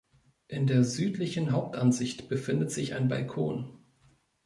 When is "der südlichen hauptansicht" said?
0.65-2.27